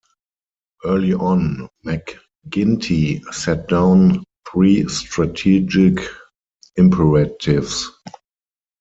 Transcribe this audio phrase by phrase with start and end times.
[0.83, 5.99] Early on, McGuinty set down three strategic
[6.75, 7.87] imperatives.